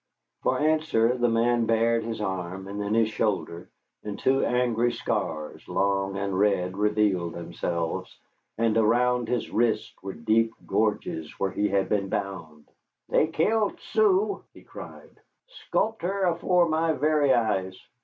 For 0.41 0.57
answer 0.57 1.15
the 1.15 1.29
man 1.29 1.67
bared 1.67 2.03
his 2.03 2.21
arm, 2.21 2.65
then 2.65 2.95
his 2.95 3.09
shoulder, 3.09 3.69
and 4.03 4.17
two 4.17 4.43
angry 4.43 4.93
scars, 4.93 5.67
long 5.67 6.17
and 6.17 6.39
red, 6.39 6.75
revealed 6.75 7.33
themselves, 7.33 8.17
and 8.57 8.75
around 8.79 9.27
his 9.27 9.51
wrists 9.51 9.93
were 10.01 10.13
deep 10.13 10.53
gouges 10.65 11.39
where 11.39 11.51
he 11.51 11.67
had 11.69 11.87
been 11.87 12.09
bound. 12.09 12.65
"They 13.09 13.27
killed 13.27 13.79
Sue," 13.79 14.43
he 14.55 14.63
cried, 14.63 15.19
"sculped 15.45 16.01
her 16.01 16.23
afore 16.23 16.67
my 16.67 16.93
very 16.93 17.31
eyes. 17.31 17.79